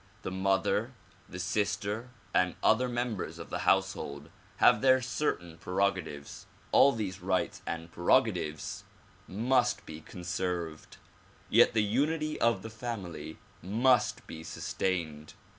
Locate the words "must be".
9.27-10.01, 13.61-14.43